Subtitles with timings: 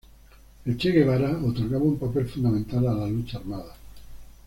[0.65, 3.75] El Che Guevara otorgaba un papel fundamental a la lucha armada.